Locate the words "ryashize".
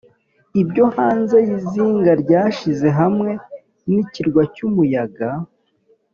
2.23-2.87